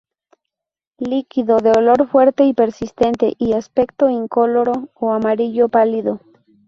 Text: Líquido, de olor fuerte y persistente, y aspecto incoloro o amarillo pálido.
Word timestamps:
Líquido, 0.97 1.59
de 1.59 1.69
olor 1.77 2.07
fuerte 2.09 2.45
y 2.45 2.53
persistente, 2.53 3.35
y 3.37 3.53
aspecto 3.53 4.09
incoloro 4.09 4.89
o 4.95 5.11
amarillo 5.13 5.69
pálido. 5.69 6.19